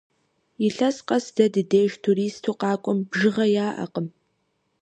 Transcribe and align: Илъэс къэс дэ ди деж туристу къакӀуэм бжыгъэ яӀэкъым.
Илъэс 0.65 0.97
къэс 1.07 1.25
дэ 1.35 1.45
ди 1.53 1.63
деж 1.71 1.91
туристу 2.03 2.51
къакӀуэм 2.59 2.99
бжыгъэ 3.09 3.45
яӀэкъым. 3.67 4.07